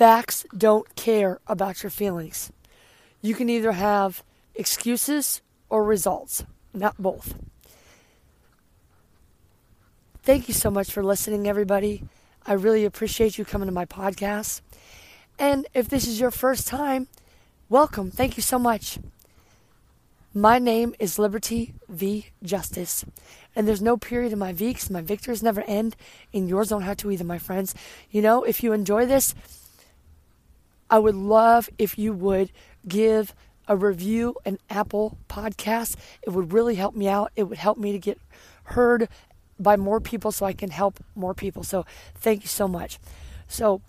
Facts 0.00 0.46
don't 0.56 0.96
care 0.96 1.40
about 1.46 1.82
your 1.82 1.90
feelings. 1.90 2.50
You 3.20 3.34
can 3.34 3.50
either 3.50 3.72
have 3.72 4.22
excuses 4.54 5.42
or 5.68 5.84
results, 5.84 6.42
not 6.72 6.96
both. 6.98 7.34
Thank 10.22 10.48
you 10.48 10.54
so 10.54 10.70
much 10.70 10.90
for 10.90 11.02
listening, 11.02 11.46
everybody. 11.46 12.04
I 12.46 12.54
really 12.54 12.86
appreciate 12.86 13.36
you 13.36 13.44
coming 13.44 13.66
to 13.66 13.72
my 13.72 13.84
podcast. 13.84 14.62
And 15.38 15.66
if 15.74 15.90
this 15.90 16.06
is 16.06 16.18
your 16.18 16.30
first 16.30 16.66
time, 16.66 17.06
welcome. 17.68 18.10
Thank 18.10 18.38
you 18.38 18.42
so 18.42 18.58
much. 18.58 18.98
My 20.32 20.58
name 20.58 20.94
is 20.98 21.18
Liberty 21.18 21.74
V 21.90 22.30
Justice, 22.42 23.04
and 23.54 23.68
there's 23.68 23.82
no 23.82 23.98
period 23.98 24.32
in 24.32 24.38
my 24.38 24.54
V 24.54 24.68
because 24.68 24.88
my 24.88 25.02
victories 25.02 25.42
never 25.42 25.60
end, 25.62 25.94
and 26.32 26.48
yours 26.48 26.70
don't 26.70 26.82
have 26.82 26.96
to 26.98 27.10
either, 27.10 27.24
my 27.24 27.38
friends. 27.38 27.74
You 28.10 28.22
know, 28.22 28.44
if 28.44 28.62
you 28.62 28.72
enjoy 28.72 29.04
this, 29.04 29.34
I 30.90 30.98
would 30.98 31.14
love 31.14 31.70
if 31.78 31.98
you 31.98 32.12
would 32.12 32.50
give 32.86 33.34
a 33.68 33.76
review 33.76 34.34
an 34.44 34.58
Apple 34.68 35.16
podcast. 35.28 35.96
It 36.22 36.30
would 36.30 36.52
really 36.52 36.74
help 36.74 36.96
me 36.96 37.08
out. 37.08 37.30
It 37.36 37.44
would 37.44 37.58
help 37.58 37.78
me 37.78 37.92
to 37.92 37.98
get 37.98 38.18
heard 38.64 39.08
by 39.58 39.76
more 39.76 40.00
people 40.00 40.32
so 40.32 40.44
I 40.44 40.52
can 40.52 40.70
help 40.70 40.98
more 41.14 41.34
people. 41.34 41.62
So 41.62 41.86
thank 42.16 42.42
you 42.42 42.48
so 42.48 42.66
much. 42.66 42.98
So 43.46 43.80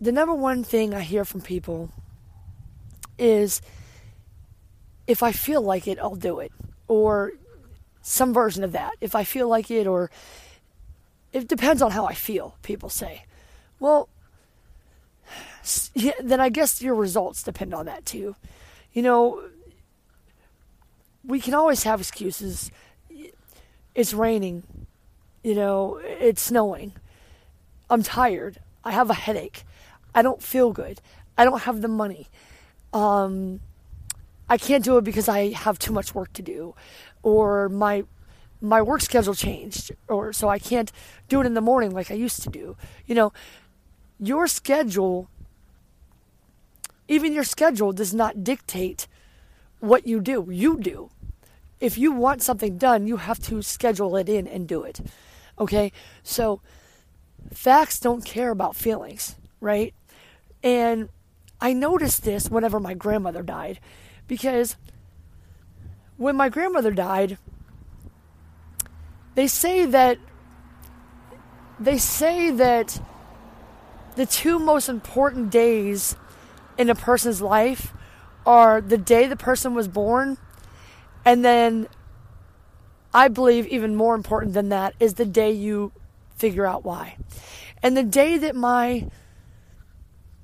the 0.00 0.12
number 0.12 0.34
one 0.34 0.62
thing 0.62 0.94
I 0.94 1.00
hear 1.00 1.24
from 1.24 1.40
people 1.40 1.90
is 3.18 3.60
if 5.06 5.22
I 5.22 5.32
feel 5.32 5.62
like 5.62 5.88
it, 5.88 5.98
I'll 5.98 6.14
do 6.14 6.38
it. 6.38 6.52
Or 6.86 7.32
some 8.02 8.34
version 8.34 8.62
of 8.62 8.72
that. 8.72 8.92
If 9.00 9.14
I 9.14 9.24
feel 9.24 9.48
like 9.48 9.70
it, 9.70 9.86
or 9.86 10.10
it 11.34 11.48
depends 11.48 11.82
on 11.82 11.90
how 11.90 12.06
I 12.06 12.14
feel, 12.14 12.56
people 12.62 12.88
say. 12.88 13.24
Well, 13.80 14.08
yeah, 15.94 16.12
then 16.22 16.40
I 16.40 16.48
guess 16.48 16.80
your 16.80 16.94
results 16.94 17.42
depend 17.42 17.74
on 17.74 17.86
that 17.86 18.06
too. 18.06 18.36
You 18.92 19.02
know, 19.02 19.42
we 21.24 21.40
can 21.40 21.52
always 21.52 21.82
have 21.82 22.00
excuses. 22.00 22.70
It's 23.94 24.14
raining, 24.14 24.62
you 25.42 25.56
know, 25.56 26.00
it's 26.02 26.40
snowing. 26.40 26.92
I'm 27.90 28.04
tired. 28.04 28.58
I 28.84 28.92
have 28.92 29.10
a 29.10 29.14
headache. 29.14 29.64
I 30.14 30.22
don't 30.22 30.42
feel 30.42 30.72
good. 30.72 31.00
I 31.36 31.44
don't 31.44 31.62
have 31.62 31.82
the 31.82 31.88
money. 31.88 32.28
Um, 32.92 33.58
I 34.48 34.56
can't 34.56 34.84
do 34.84 34.98
it 34.98 35.04
because 35.04 35.28
I 35.28 35.50
have 35.50 35.80
too 35.80 35.92
much 35.92 36.14
work 36.14 36.32
to 36.34 36.42
do, 36.42 36.76
or 37.24 37.68
my 37.68 38.04
my 38.64 38.80
work 38.80 39.02
schedule 39.02 39.34
changed, 39.34 39.92
or 40.08 40.32
so 40.32 40.48
I 40.48 40.58
can't 40.58 40.90
do 41.28 41.40
it 41.40 41.46
in 41.46 41.54
the 41.54 41.60
morning 41.60 41.90
like 41.90 42.10
I 42.10 42.14
used 42.14 42.42
to 42.42 42.50
do. 42.50 42.76
You 43.06 43.14
know, 43.14 43.32
your 44.18 44.46
schedule, 44.46 45.28
even 47.06 47.32
your 47.32 47.44
schedule, 47.44 47.92
does 47.92 48.14
not 48.14 48.42
dictate 48.42 49.06
what 49.80 50.06
you 50.06 50.20
do. 50.20 50.48
You 50.50 50.78
do. 50.78 51.10
If 51.78 51.98
you 51.98 52.12
want 52.12 52.42
something 52.42 52.78
done, 52.78 53.06
you 53.06 53.18
have 53.18 53.38
to 53.40 53.60
schedule 53.60 54.16
it 54.16 54.28
in 54.28 54.46
and 54.46 54.66
do 54.66 54.82
it. 54.82 55.00
Okay? 55.58 55.92
So, 56.22 56.62
facts 57.52 58.00
don't 58.00 58.24
care 58.24 58.50
about 58.50 58.76
feelings, 58.76 59.36
right? 59.60 59.92
And 60.62 61.10
I 61.60 61.74
noticed 61.74 62.24
this 62.24 62.48
whenever 62.48 62.80
my 62.80 62.94
grandmother 62.94 63.42
died 63.42 63.78
because 64.26 64.76
when 66.16 66.36
my 66.36 66.48
grandmother 66.48 66.92
died, 66.92 67.36
they 69.34 69.46
say 69.46 69.86
that 69.86 70.18
they 71.80 71.98
say 71.98 72.50
that 72.50 73.00
the 74.16 74.26
two 74.26 74.58
most 74.58 74.88
important 74.88 75.50
days 75.50 76.16
in 76.78 76.88
a 76.88 76.94
person's 76.94 77.40
life 77.40 77.92
are 78.46 78.80
the 78.80 78.98
day 78.98 79.26
the 79.26 79.36
person 79.36 79.74
was 79.74 79.88
born 79.88 80.38
and 81.24 81.44
then 81.44 81.88
I 83.12 83.28
believe 83.28 83.66
even 83.68 83.94
more 83.94 84.14
important 84.14 84.54
than 84.54 84.70
that 84.70 84.94
is 84.98 85.14
the 85.14 85.24
day 85.24 85.52
you 85.52 85.92
figure 86.36 86.66
out 86.66 86.84
why. 86.84 87.16
And 87.82 87.96
the 87.96 88.02
day 88.02 88.38
that 88.38 88.56
my 88.56 89.08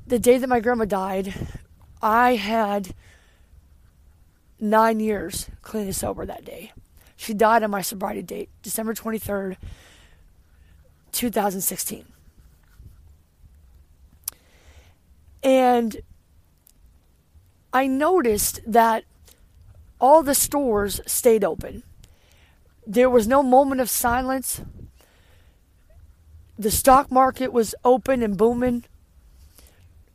the 0.07 0.19
day 0.19 0.39
that 0.39 0.49
my 0.49 0.61
grandma 0.61 0.85
died, 0.85 1.35
I 2.01 2.37
had 2.37 2.95
nine 4.59 5.01
years 5.01 5.49
clean 5.63 5.87
and 5.87 5.97
sober 5.97 6.25
that 6.27 6.45
day. 6.45 6.73
She 7.21 7.35
died 7.35 7.63
on 7.63 7.71
my 7.71 7.83
sobriety 7.83 8.23
date, 8.23 8.49
December 8.63 8.95
23rd, 8.95 9.59
2016. 11.13 12.07
And 15.43 16.01
I 17.75 17.87
noticed 17.87 18.61
that 18.67 19.05
all 20.01 20.23
the 20.23 20.35
stores 20.35 21.03
stayed 21.05 21.45
open. 21.45 21.83
There 22.87 23.11
was 23.11 23.29
no 23.29 23.43
moment 23.43 23.83
of 23.83 23.91
silence. 23.91 24.63
The 26.59 26.71
stock 26.71 27.13
market 27.13 27.53
was 27.53 27.75
open 27.85 28.23
and 28.23 28.35
booming. 28.35 28.87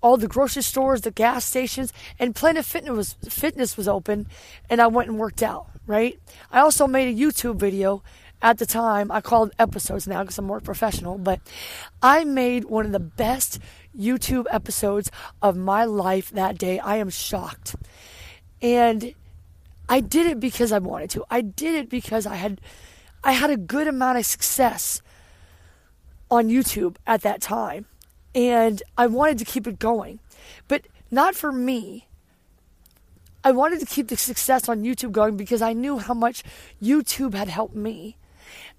All 0.01 0.17
the 0.17 0.27
grocery 0.27 0.63
stores, 0.63 1.01
the 1.01 1.11
gas 1.11 1.45
stations, 1.45 1.93
and 2.17 2.33
Planet 2.33 2.65
Fitness 2.65 2.97
was, 2.97 3.13
Fitness 3.31 3.77
was 3.77 3.87
open, 3.87 4.25
and 4.71 4.81
I 4.81 4.87
went 4.87 5.09
and 5.09 5.19
worked 5.19 5.43
out, 5.43 5.67
right? 5.87 6.19
I 6.51 6.59
also 6.59 6.87
made 6.87 7.07
a 7.07 7.19
YouTube 7.19 7.57
video 7.57 8.03
at 8.41 8.57
the 8.57 8.65
time. 8.65 9.11
I 9.11 9.21
call 9.21 9.45
it 9.45 9.53
episodes 9.57 10.07
now 10.07 10.21
because 10.21 10.37
I'm 10.37 10.45
more 10.45 10.59
professional, 10.59 11.17
but 11.17 11.39
I 12.01 12.23
made 12.23 12.65
one 12.65 12.85
of 12.85 12.91
the 12.91 12.99
best 12.99 13.59
YouTube 13.97 14.45
episodes 14.51 15.09
of 15.41 15.55
my 15.55 15.85
life 15.85 16.29
that 16.31 16.57
day. 16.57 16.79
I 16.79 16.97
am 16.97 17.09
shocked. 17.09 17.75
And 18.61 19.13
I 19.87 19.99
did 19.99 20.27
it 20.27 20.39
because 20.39 20.71
I 20.71 20.79
wanted 20.79 21.09
to. 21.11 21.25
I 21.29 21.41
did 21.41 21.75
it 21.75 21.89
because 21.89 22.25
I 22.25 22.35
had 22.35 22.61
I 23.23 23.33
had 23.33 23.49
a 23.49 23.57
good 23.57 23.87
amount 23.87 24.19
of 24.19 24.25
success 24.25 25.01
on 26.29 26.49
YouTube 26.49 26.97
at 27.07 27.21
that 27.21 27.41
time. 27.41 27.85
And 28.33 28.83
I 28.97 29.07
wanted 29.07 29.39
to 29.39 29.45
keep 29.45 29.65
it 29.65 29.79
going. 29.79 30.19
But 30.67 30.83
not 31.09 31.35
for 31.35 31.51
me. 31.51 32.07
I 33.45 33.51
wanted 33.51 33.79
to 33.79 33.85
keep 33.85 34.07
the 34.07 34.17
success 34.17 34.67
on 34.67 34.81
YouTube 34.81 35.11
going 35.11 35.37
because 35.37 35.61
I 35.61 35.73
knew 35.73 35.99
how 35.99 36.15
much 36.15 36.43
YouTube 36.81 37.35
had 37.35 37.47
helped 37.47 37.75
me. 37.75 38.17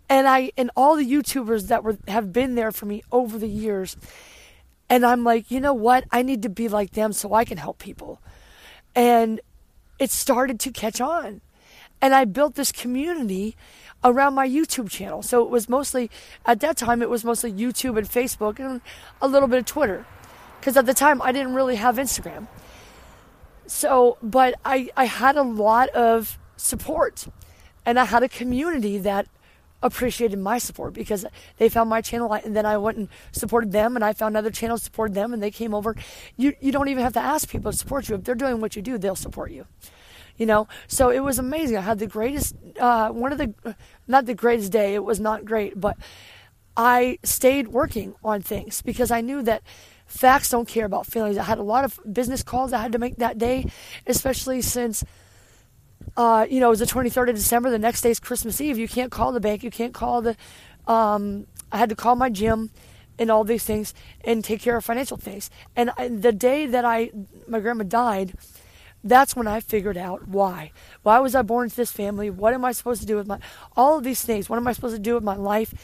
And 0.08 0.26
I 0.26 0.50
and 0.56 0.72
all 0.76 0.96
the 0.96 1.08
YouTubers 1.08 1.68
that 1.68 1.84
were 1.84 1.98
have 2.08 2.32
been 2.32 2.56
there 2.56 2.72
for 2.72 2.84
me 2.86 3.04
over 3.12 3.38
the 3.38 3.48
years. 3.48 3.96
And 4.90 5.06
I'm 5.06 5.22
like, 5.22 5.52
you 5.52 5.60
know 5.60 5.72
what? 5.72 6.04
I 6.10 6.22
need 6.22 6.42
to 6.42 6.48
be 6.48 6.68
like 6.68 6.92
them 6.92 7.12
so 7.12 7.32
I 7.32 7.44
can 7.44 7.58
help 7.58 7.78
people. 7.78 8.20
And 8.94 9.40
it 10.00 10.10
started 10.10 10.58
to 10.60 10.72
catch 10.72 11.00
on. 11.00 11.42
And 12.02 12.12
I 12.12 12.24
built 12.24 12.56
this 12.56 12.72
community 12.72 13.56
around 14.02 14.34
my 14.34 14.48
YouTube 14.48 14.90
channel. 14.90 15.22
So 15.22 15.42
it 15.42 15.50
was 15.50 15.68
mostly, 15.68 16.10
at 16.44 16.60
that 16.60 16.76
time, 16.76 17.02
it 17.02 17.10
was 17.10 17.24
mostly 17.24 17.52
YouTube 17.52 17.96
and 17.96 18.08
Facebook 18.08 18.58
and 18.60 18.80
a 19.22 19.28
little 19.28 19.48
bit 19.48 19.58
of 19.60 19.64
Twitter. 19.64 20.06
Because 20.60 20.76
at 20.76 20.86
the 20.86 20.94
time, 20.94 21.22
I 21.22 21.32
didn't 21.32 21.54
really 21.54 21.76
have 21.76 21.96
Instagram. 21.96 22.48
So, 23.66 24.18
but 24.22 24.54
I, 24.64 24.90
I 24.96 25.04
had 25.06 25.36
a 25.36 25.42
lot 25.42 25.88
of 25.90 26.38
support. 26.56 27.26
And 27.84 28.00
I 28.00 28.04
had 28.04 28.22
a 28.22 28.28
community 28.28 28.98
that 28.98 29.28
appreciated 29.82 30.38
my 30.38 30.58
support 30.58 30.92
because 30.92 31.24
they 31.58 31.68
found 31.68 31.88
my 31.88 32.00
channel 32.00 32.32
and 32.32 32.56
then 32.56 32.66
I 32.66 32.76
went 32.78 32.98
and 32.98 33.08
supported 33.30 33.70
them 33.72 33.94
and 33.94 34.04
I 34.04 34.12
found 34.12 34.36
other 34.36 34.50
channels 34.50 34.82
supported 34.82 35.14
them 35.14 35.32
and 35.32 35.42
they 35.42 35.50
came 35.50 35.74
over. 35.74 35.94
You 36.36 36.54
you 36.60 36.72
don't 36.72 36.88
even 36.88 37.04
have 37.04 37.12
to 37.12 37.20
ask 37.20 37.48
people 37.48 37.70
to 37.70 37.76
support 37.76 38.08
you. 38.08 38.16
If 38.16 38.24
they're 38.24 38.34
doing 38.34 38.60
what 38.60 38.74
you 38.74 38.82
do, 38.82 38.98
they'll 38.98 39.14
support 39.14 39.52
you. 39.52 39.66
You 40.36 40.46
know, 40.46 40.68
so 40.86 41.10
it 41.10 41.20
was 41.20 41.38
amazing. 41.38 41.78
I 41.78 41.82
had 41.82 41.98
the 41.98 42.06
greatest, 42.06 42.56
uh, 42.78 43.08
one 43.10 43.32
of 43.32 43.38
the, 43.38 43.74
not 44.06 44.26
the 44.26 44.34
greatest 44.34 44.70
day. 44.70 44.94
It 44.94 45.02
was 45.02 45.18
not 45.18 45.46
great, 45.46 45.80
but 45.80 45.96
I 46.76 47.18
stayed 47.22 47.68
working 47.68 48.16
on 48.22 48.42
things 48.42 48.82
because 48.82 49.10
I 49.10 49.22
knew 49.22 49.40
that 49.42 49.62
facts 50.06 50.50
don't 50.50 50.68
care 50.68 50.86
about 50.86 51.06
feelings. 51.06 51.38
I 51.38 51.44
had 51.44 51.58
a 51.58 51.62
lot 51.62 51.84
of 51.84 52.00
business 52.10 52.42
calls 52.42 52.72
I 52.72 52.80
had 52.80 52.92
to 52.92 52.98
make 52.98 53.16
that 53.16 53.38
day, 53.38 53.70
especially 54.06 54.62
since 54.62 55.04
uh, 56.16 56.46
you 56.48 56.60
know, 56.60 56.68
it 56.68 56.70
was 56.70 56.78
the 56.78 56.86
23rd 56.86 57.30
of 57.30 57.34
December. 57.34 57.70
The 57.70 57.78
next 57.78 58.00
day 58.00 58.10
is 58.10 58.20
Christmas 58.20 58.60
Eve. 58.60 58.78
You 58.78 58.88
can't 58.88 59.10
call 59.10 59.32
the 59.32 59.40
bank. 59.40 59.62
You 59.62 59.70
can't 59.70 59.92
call 59.92 60.22
the. 60.22 60.36
Um, 60.86 61.46
I 61.70 61.78
had 61.78 61.88
to 61.90 61.96
call 61.96 62.16
my 62.16 62.30
gym 62.30 62.70
and 63.18 63.30
all 63.30 63.44
these 63.44 63.64
things 63.64 63.92
and 64.24 64.44
take 64.44 64.60
care 64.60 64.76
of 64.76 64.84
financial 64.84 65.16
things. 65.16 65.50
And 65.74 65.90
I, 65.96 66.08
the 66.08 66.32
day 66.32 66.66
that 66.66 66.84
I, 66.84 67.10
my 67.48 67.60
grandma 67.60 67.84
died, 67.84 68.34
that's 69.02 69.36
when 69.36 69.46
I 69.46 69.60
figured 69.60 69.96
out 69.96 70.28
why. 70.28 70.72
Why 71.02 71.18
was 71.18 71.34
I 71.34 71.42
born 71.42 71.64
into 71.64 71.76
this 71.76 71.92
family? 71.92 72.30
What 72.30 72.54
am 72.54 72.64
I 72.64 72.72
supposed 72.72 73.00
to 73.00 73.06
do 73.06 73.16
with 73.16 73.26
my, 73.26 73.38
all 73.76 73.98
of 73.98 74.04
these 74.04 74.22
things? 74.22 74.48
What 74.48 74.56
am 74.56 74.66
I 74.66 74.72
supposed 74.72 74.96
to 74.96 75.02
do 75.02 75.14
with 75.14 75.24
my 75.24 75.36
life? 75.36 75.74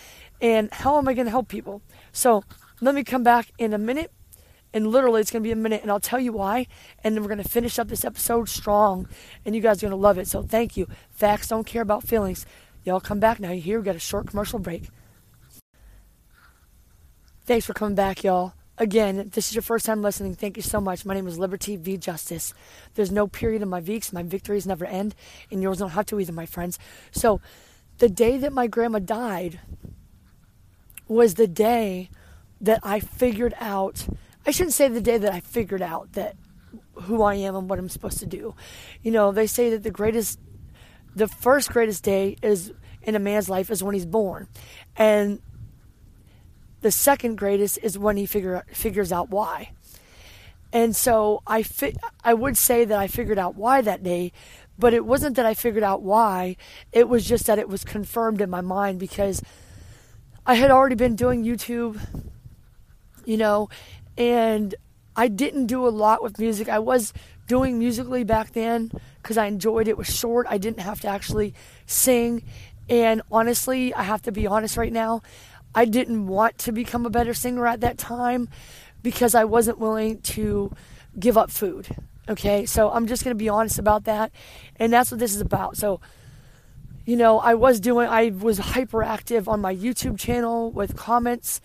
And 0.40 0.72
how 0.72 0.98
am 0.98 1.08
I 1.08 1.14
going 1.14 1.26
to 1.26 1.30
help 1.30 1.48
people? 1.48 1.82
So 2.12 2.44
let 2.82 2.94
me 2.94 3.02
come 3.04 3.22
back 3.22 3.50
in 3.58 3.72
a 3.72 3.78
minute 3.78 4.12
and 4.74 4.86
literally, 4.86 5.20
it's 5.20 5.30
going 5.30 5.42
to 5.42 5.46
be 5.46 5.52
a 5.52 5.56
minute, 5.56 5.82
and 5.82 5.90
I'll 5.90 6.00
tell 6.00 6.20
you 6.20 6.32
why. 6.32 6.66
And 7.04 7.14
then 7.14 7.22
we're 7.22 7.28
going 7.28 7.42
to 7.42 7.48
finish 7.48 7.78
up 7.78 7.88
this 7.88 8.04
episode 8.04 8.48
strong, 8.48 9.06
and 9.44 9.54
you 9.54 9.60
guys 9.60 9.82
are 9.82 9.86
going 9.86 9.90
to 9.90 9.96
love 9.96 10.18
it. 10.18 10.26
So 10.28 10.42
thank 10.42 10.76
you. 10.76 10.88
Facts 11.10 11.48
don't 11.48 11.66
care 11.66 11.82
about 11.82 12.04
feelings. 12.04 12.46
Y'all 12.84 13.00
come 13.00 13.20
back 13.20 13.38
now. 13.38 13.50
You 13.50 13.60
hear 13.60 13.78
we 13.78 13.84
got 13.84 13.96
a 13.96 14.00
short 14.00 14.28
commercial 14.28 14.58
break. 14.58 14.88
Thanks 17.44 17.66
for 17.66 17.74
coming 17.74 17.94
back, 17.94 18.24
y'all. 18.24 18.54
Again, 18.78 19.18
if 19.18 19.30
this 19.32 19.48
is 19.48 19.54
your 19.54 19.62
first 19.62 19.84
time 19.84 20.00
listening, 20.00 20.34
thank 20.34 20.56
you 20.56 20.62
so 20.62 20.80
much. 20.80 21.04
My 21.04 21.12
name 21.12 21.26
is 21.26 21.38
Liberty 21.38 21.76
V 21.76 21.98
Justice. 21.98 22.54
There's 22.94 23.12
no 23.12 23.26
period 23.26 23.60
in 23.60 23.68
my 23.68 23.80
V's. 23.80 24.12
My 24.12 24.22
victories 24.22 24.66
never 24.66 24.86
end, 24.86 25.14
and 25.50 25.62
yours 25.62 25.78
don't 25.78 25.90
have 25.90 26.06
to 26.06 26.18
either, 26.18 26.32
my 26.32 26.46
friends. 26.46 26.78
So, 27.10 27.40
the 27.98 28.08
day 28.08 28.38
that 28.38 28.52
my 28.52 28.66
grandma 28.66 29.00
died 29.00 29.60
was 31.06 31.34
the 31.34 31.46
day 31.46 32.08
that 32.62 32.80
I 32.82 33.00
figured 33.00 33.54
out. 33.60 34.06
I 34.46 34.50
shouldn't 34.50 34.74
say 34.74 34.88
the 34.88 35.00
day 35.00 35.18
that 35.18 35.32
I 35.32 35.40
figured 35.40 35.82
out 35.82 36.12
that 36.12 36.36
who 36.94 37.22
I 37.22 37.34
am 37.34 37.54
and 37.56 37.68
what 37.68 37.78
I'm 37.78 37.88
supposed 37.88 38.18
to 38.20 38.26
do. 38.26 38.54
You 39.02 39.10
know, 39.10 39.32
they 39.32 39.46
say 39.46 39.70
that 39.70 39.82
the 39.82 39.90
greatest, 39.90 40.38
the 41.14 41.28
first 41.28 41.70
greatest 41.70 42.04
day 42.04 42.36
is 42.42 42.72
in 43.02 43.14
a 43.16 43.18
man's 43.18 43.48
life 43.50 43.70
is 43.70 43.82
when 43.82 43.94
he's 43.94 44.06
born, 44.06 44.46
and 44.96 45.40
the 46.80 46.90
second 46.90 47.36
greatest 47.36 47.78
is 47.82 47.98
when 47.98 48.16
he 48.16 48.26
figure 48.26 48.64
figures 48.72 49.12
out 49.12 49.30
why. 49.30 49.72
And 50.72 50.96
so 50.96 51.42
I 51.46 51.62
fi- 51.62 51.96
I 52.24 52.34
would 52.34 52.56
say 52.56 52.84
that 52.84 52.98
I 52.98 53.06
figured 53.06 53.38
out 53.38 53.56
why 53.56 53.82
that 53.82 54.02
day, 54.02 54.32
but 54.78 54.94
it 54.94 55.04
wasn't 55.04 55.36
that 55.36 55.46
I 55.46 55.54
figured 55.54 55.84
out 55.84 56.02
why. 56.02 56.56
It 56.92 57.08
was 57.08 57.26
just 57.26 57.46
that 57.46 57.58
it 57.58 57.68
was 57.68 57.84
confirmed 57.84 58.40
in 58.40 58.48
my 58.48 58.62
mind 58.62 58.98
because 58.98 59.42
I 60.46 60.54
had 60.54 60.70
already 60.70 60.94
been 60.94 61.14
doing 61.14 61.44
YouTube, 61.44 62.00
you 63.24 63.36
know, 63.36 63.68
and 64.16 64.74
I 65.16 65.28
didn't 65.28 65.66
do 65.66 65.86
a 65.86 65.90
lot 65.90 66.22
with 66.22 66.38
music. 66.38 66.68
I 66.68 66.78
was 66.78 67.12
doing 67.46 67.78
Musical.ly 67.78 68.24
back 68.24 68.52
then 68.52 68.90
because 69.20 69.36
I 69.36 69.46
enjoyed 69.46 69.88
it. 69.88 69.92
it 69.92 69.98
was 69.98 70.14
short. 70.14 70.46
I 70.48 70.58
didn't 70.58 70.80
have 70.80 71.00
to 71.02 71.08
actually 71.08 71.54
sing. 71.86 72.42
And 72.88 73.22
honestly, 73.30 73.92
I 73.94 74.02
have 74.02 74.22
to 74.22 74.32
be 74.32 74.46
honest 74.46 74.76
right 74.76 74.92
now. 74.92 75.22
I 75.74 75.84
didn't 75.84 76.26
want 76.26 76.58
to 76.58 76.72
become 76.72 77.06
a 77.06 77.10
better 77.10 77.34
singer 77.34 77.66
at 77.66 77.80
that 77.80 77.98
time 77.98 78.48
because 79.02 79.34
I 79.34 79.44
wasn't 79.44 79.78
willing 79.78 80.20
to 80.22 80.72
give 81.18 81.36
up 81.36 81.50
food. 81.50 81.88
Okay, 82.28 82.66
so 82.66 82.90
I'm 82.90 83.06
just 83.06 83.24
going 83.24 83.36
to 83.36 83.38
be 83.38 83.48
honest 83.48 83.78
about 83.78 84.04
that. 84.04 84.30
And 84.76 84.92
that's 84.92 85.10
what 85.10 85.18
this 85.18 85.34
is 85.34 85.40
about. 85.40 85.76
So, 85.76 86.00
you 87.04 87.16
know, 87.16 87.40
I 87.40 87.54
was 87.54 87.80
doing, 87.80 88.08
I 88.08 88.30
was 88.30 88.60
hyperactive 88.60 89.48
on 89.48 89.60
my 89.60 89.74
YouTube 89.74 90.18
channel 90.18 90.70
with 90.70 90.96
comments, 90.96 91.60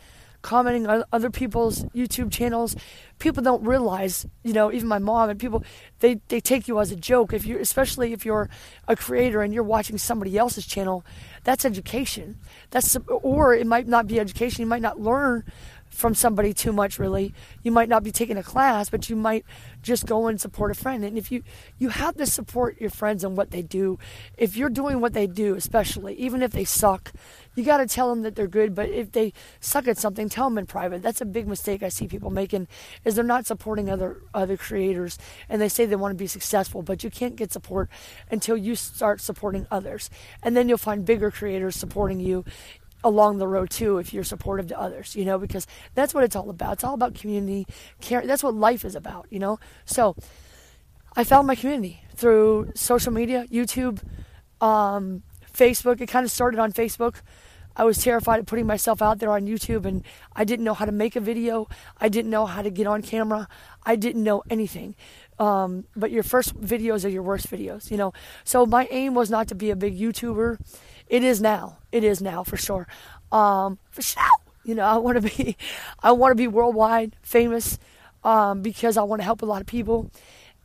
commenting 0.47 0.87
on 0.87 1.03
other 1.11 1.29
people's 1.29 1.83
YouTube 1.93 2.31
channels. 2.31 2.73
People 3.19 3.43
don't 3.43 3.63
realize, 3.65 4.25
you 4.43 4.53
know, 4.53 4.71
even 4.71 4.87
my 4.87 4.97
mom 4.97 5.29
and 5.29 5.37
people, 5.37 5.61
they, 5.99 6.21
they 6.29 6.39
take 6.39 6.69
you 6.69 6.79
as 6.79 6.89
a 6.89 6.95
joke. 6.95 7.33
If 7.33 7.45
you, 7.45 7.59
especially 7.59 8.13
if 8.13 8.25
you're 8.25 8.49
a 8.87 8.95
creator 8.95 9.41
and 9.41 9.53
you're 9.53 9.63
watching 9.63 9.97
somebody 9.97 10.37
else's 10.37 10.65
channel, 10.65 11.03
that's 11.43 11.65
education. 11.65 12.37
That's 12.69 12.95
or 13.07 13.55
it 13.55 13.67
might 13.67 13.89
not 13.89 14.07
be 14.07 14.21
education. 14.21 14.61
You 14.61 14.67
might 14.67 14.81
not 14.81 15.01
learn 15.01 15.43
from 15.89 16.13
somebody 16.13 16.53
too 16.53 16.71
much 16.71 16.99
really 16.99 17.33
you 17.63 17.71
might 17.71 17.89
not 17.89 18.03
be 18.03 18.11
taking 18.11 18.37
a 18.37 18.43
class 18.43 18.89
but 18.89 19.09
you 19.09 19.15
might 19.15 19.45
just 19.81 20.05
go 20.05 20.27
and 20.27 20.39
support 20.39 20.69
a 20.69 20.73
friend 20.73 21.03
and 21.03 21.17
if 21.17 21.31
you 21.31 21.41
you 21.77 21.89
have 21.89 22.15
to 22.15 22.25
support 22.25 22.79
your 22.79 22.89
friends 22.89 23.23
and 23.23 23.37
what 23.37 23.51
they 23.51 23.61
do 23.61 23.97
if 24.37 24.57
you're 24.57 24.69
doing 24.69 24.99
what 24.99 25.13
they 25.13 25.25
do 25.25 25.55
especially 25.55 26.13
even 26.15 26.43
if 26.43 26.51
they 26.51 26.65
suck 26.65 27.13
you 27.57 27.63
got 27.63 27.77
to 27.77 27.87
tell 27.87 28.09
them 28.09 28.21
that 28.21 28.35
they're 28.35 28.47
good 28.47 28.75
but 28.75 28.87
if 28.89 29.11
they 29.11 29.33
suck 29.59 29.87
at 29.87 29.97
something 29.97 30.29
tell 30.29 30.47
them 30.47 30.57
in 30.59 30.65
private. 30.67 31.01
That's 31.01 31.21
a 31.21 31.25
big 31.25 31.47
mistake 31.47 31.81
i 31.83 31.89
see 31.89 32.07
people 32.07 32.29
making 32.29 32.67
is 33.03 33.15
they're 33.15 33.23
not 33.23 33.47
supporting 33.47 33.89
other 33.89 34.21
other 34.33 34.55
creators 34.55 35.17
and 35.49 35.59
they 35.59 35.67
say 35.67 35.85
they 35.85 35.95
want 35.95 36.11
to 36.11 36.17
be 36.17 36.27
successful 36.27 36.83
but 36.83 37.03
you 37.03 37.09
can't 37.09 37.35
get 37.35 37.51
support 37.51 37.89
until 38.29 38.55
you 38.55 38.75
start 38.75 39.19
supporting 39.21 39.65
others. 39.71 40.09
And 40.43 40.55
then 40.55 40.69
you'll 40.69 40.77
find 40.77 41.03
bigger 41.03 41.31
creators 41.31 41.75
supporting 41.75 42.19
you 42.19 42.45
along 43.03 43.37
the 43.37 43.47
road 43.47 43.69
too 43.69 43.97
if 43.97 44.13
you're 44.13 44.23
supportive 44.23 44.67
to 44.67 44.79
others 44.79 45.15
you 45.15 45.23
know 45.23 45.37
because 45.37 45.65
that's 45.95 46.13
what 46.13 46.23
it's 46.23 46.35
all 46.35 46.49
about. 46.49 46.73
It's 46.73 46.83
all 46.83 46.93
about 46.93 47.15
community 47.15 47.65
care. 48.01 48.25
That's 48.25 48.43
what 48.43 48.53
life 48.53 48.85
is 48.85 48.95
about 48.95 49.25
you 49.31 49.39
know? 49.39 49.59
So 49.85 50.15
i 51.15 51.23
found 51.23 51.47
my 51.47 51.55
community 51.55 52.03
through 52.15 52.71
social 52.75 53.11
media 53.11 53.47
youtube 53.51 53.99
um, 54.61 55.23
facebook. 55.51 56.01
It 56.01 56.07
kind 56.07 56.23
of 56.23 56.31
started 56.31 56.59
on 56.59 56.71
facebook 56.71 57.21
i 57.77 57.85
was 57.85 57.97
terrified 58.03 58.39
of 58.41 58.45
putting 58.45 58.67
myself 58.67 59.01
out 59.01 59.19
there 59.19 59.31
on 59.31 59.47
youtube 59.47 59.85
and 59.85 60.03
i 60.35 60.43
didn't 60.43 60.65
know 60.65 60.73
how 60.73 60.85
to 60.85 60.91
make 60.91 61.15
a 61.15 61.21
video 61.21 61.69
i 61.99 62.09
didn't 62.09 62.29
know 62.29 62.45
how 62.45 62.61
to 62.61 62.69
get 62.69 62.85
on 62.85 63.01
camera 63.01 63.47
i 63.85 63.95
didn't 63.95 64.23
know 64.23 64.43
anything 64.49 64.95
um, 65.39 65.85
but 65.95 66.09
your 66.09 66.23
first 66.23 66.59
videos 66.59 67.05
are 67.05 67.09
your 67.09 67.21
worst 67.21 67.49
videos 67.49 67.89
you 67.89 67.97
know 67.97 68.11
so 68.43 68.65
my 68.65 68.87
aim 68.91 69.13
was 69.13 69.29
not 69.29 69.47
to 69.47 69.55
be 69.55 69.69
a 69.69 69.75
big 69.75 69.97
youtuber 69.97 70.57
it 71.09 71.23
is 71.23 71.41
now. 71.41 71.77
It 71.91 72.03
is 72.03 72.21
now 72.21 72.43
for 72.43 72.57
sure. 72.57 72.87
Um, 73.31 73.79
for 73.91 74.01
sure. 74.01 74.23
You 74.63 74.75
know, 74.75 74.83
I 74.83 74.97
want 74.97 75.21
to 75.21 75.35
be, 75.35 75.55
I 76.03 76.11
want 76.11 76.31
to 76.31 76.35
be 76.35 76.47
worldwide 76.47 77.15
famous 77.21 77.79
um, 78.23 78.61
because 78.61 78.97
I 78.97 79.03
want 79.03 79.21
to 79.21 79.23
help 79.23 79.41
a 79.41 79.45
lot 79.45 79.61
of 79.61 79.67
people. 79.67 80.11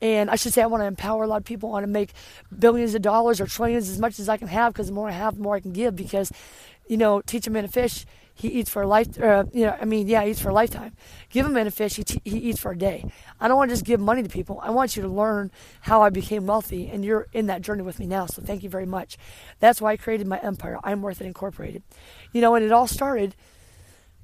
And 0.00 0.30
I 0.30 0.34
should 0.34 0.52
say, 0.52 0.62
I 0.62 0.66
want 0.66 0.82
to 0.82 0.86
empower 0.86 1.22
a 1.22 1.28
lot 1.28 1.36
of 1.36 1.44
people. 1.44 1.68
I 1.68 1.72
want 1.74 1.84
to 1.84 1.90
make 1.90 2.12
billions 2.56 2.96
of 2.96 3.02
dollars 3.02 3.40
or 3.40 3.46
trillions 3.46 3.88
as 3.88 4.00
much 4.00 4.18
as 4.18 4.28
I 4.28 4.36
can 4.36 4.48
have 4.48 4.72
because 4.72 4.88
the 4.88 4.92
more 4.92 5.08
I 5.08 5.12
have, 5.12 5.36
the 5.36 5.42
more 5.42 5.54
I 5.54 5.60
can 5.60 5.72
give. 5.72 5.94
Because, 5.94 6.32
you 6.86 6.96
know, 6.96 7.20
teach 7.20 7.46
a 7.46 7.50
man 7.50 7.62
to 7.62 7.68
fish 7.68 8.06
he 8.34 8.48
eats 8.48 8.70
for 8.70 8.82
a 8.82 8.86
life. 8.86 9.20
Uh, 9.20 9.44
you 9.52 9.66
know, 9.66 9.76
I 9.80 9.84
mean, 9.84 10.08
yeah, 10.08 10.24
he 10.24 10.30
eats 10.30 10.40
for 10.40 10.48
a 10.48 10.54
lifetime. 10.54 10.96
Give 11.30 11.46
him 11.46 11.56
a 11.56 11.70
fish, 11.70 11.96
he, 11.96 12.04
he 12.24 12.38
eats 12.38 12.60
for 12.60 12.72
a 12.72 12.78
day. 12.78 13.04
I 13.40 13.48
don't 13.48 13.56
want 13.56 13.70
to 13.70 13.74
just 13.74 13.84
give 13.84 14.00
money 14.00 14.22
to 14.22 14.28
people. 14.28 14.60
I 14.62 14.70
want 14.70 14.96
you 14.96 15.02
to 15.02 15.08
learn 15.08 15.50
how 15.82 16.02
I 16.02 16.10
became 16.10 16.46
wealthy, 16.46 16.88
and 16.88 17.04
you're 17.04 17.28
in 17.32 17.46
that 17.46 17.62
journey 17.62 17.82
with 17.82 17.98
me 17.98 18.06
now. 18.06 18.26
So 18.26 18.42
thank 18.42 18.62
you 18.62 18.68
very 18.68 18.86
much. 18.86 19.16
That's 19.60 19.80
why 19.80 19.92
I 19.92 19.96
created 19.96 20.26
my 20.26 20.38
empire. 20.38 20.78
I'm 20.82 21.02
Worth 21.02 21.20
It 21.20 21.26
Incorporated. 21.26 21.82
You 22.32 22.40
know, 22.40 22.54
and 22.54 22.64
it 22.64 22.72
all 22.72 22.86
started 22.86 23.36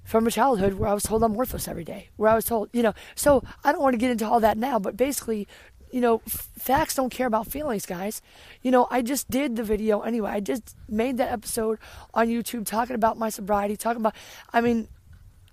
from 0.05 0.27
a 0.27 0.31
childhood 0.31 0.75
where 0.75 0.89
I 0.89 0.95
was 0.95 1.03
told 1.03 1.23
I'm 1.23 1.35
worthless 1.35 1.69
every 1.69 1.85
day, 1.85 2.09
where 2.17 2.31
I 2.31 2.35
was 2.35 2.47
told, 2.47 2.71
you 2.73 2.83
know, 2.83 2.95
so 3.15 3.45
I 3.63 3.73
don't 3.73 3.83
want 3.83 3.93
to 3.93 3.99
get 3.99 4.11
into 4.11 4.27
all 4.27 4.41
that 4.41 4.57
now, 4.57 4.79
but 4.79 4.97
basically, 4.97 5.47
you 5.91 6.01
know, 6.01 6.23
f- 6.27 6.49
facts 6.59 6.95
don't 6.95 7.11
care 7.11 7.27
about 7.27 7.47
feelings, 7.47 7.87
guys. 7.87 8.23
You 8.63 8.71
know, 8.71 8.87
I 8.91 9.03
just 9.03 9.31
did 9.31 9.57
the 9.57 9.63
video 9.63 10.01
anyway. 10.01 10.31
I 10.31 10.41
just 10.41 10.77
made 10.89 11.17
that 11.19 11.33
episode 11.33 11.79
on 12.15 12.29
YouTube 12.29 12.67
talking 12.67 12.95
about 12.95 13.19
my 13.19 13.31
sobriety, 13.31 13.77
talking 13.77 14.01
about, 14.01 14.15
I 14.53 14.61
mean, 14.61 14.89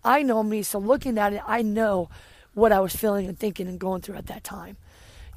I 0.04 0.22
know 0.22 0.44
me, 0.44 0.64
so 0.64 0.80
looking 0.80 1.18
at 1.18 1.34
it, 1.34 1.42
I 1.46 1.62
know 1.62 2.10
what 2.54 2.72
I 2.72 2.80
was 2.80 2.96
feeling 2.96 3.28
and 3.28 3.38
thinking 3.38 3.68
and 3.68 3.80
going 3.80 4.02
through 4.02 4.16
at 4.16 4.28
that 4.28 4.44
time. 4.44 4.78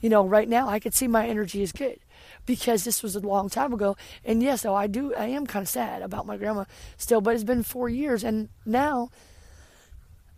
You 0.00 0.08
know, 0.08 0.24
right 0.24 0.48
now 0.48 0.68
I 0.68 0.78
can 0.78 0.92
see 0.92 1.08
my 1.08 1.26
energy 1.26 1.62
is 1.62 1.72
good 1.72 1.98
because 2.46 2.84
this 2.84 3.02
was 3.02 3.16
a 3.16 3.20
long 3.20 3.48
time 3.48 3.72
ago. 3.72 3.96
And 4.24 4.42
yes, 4.42 4.62
though 4.62 4.74
I 4.74 4.86
do, 4.86 5.14
I 5.14 5.26
am 5.26 5.46
kind 5.46 5.62
of 5.62 5.68
sad 5.68 6.02
about 6.02 6.26
my 6.26 6.36
grandma 6.36 6.64
still, 6.96 7.20
but 7.20 7.34
it's 7.34 7.44
been 7.44 7.62
four 7.62 7.88
years, 7.88 8.22
and 8.22 8.48
now 8.64 9.10